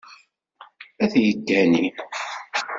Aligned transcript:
Ad 1.03 1.09
teggani. 1.13 1.85